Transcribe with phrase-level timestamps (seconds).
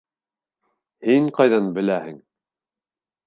[1.09, 2.17] Һин ҡайҙан беләһең?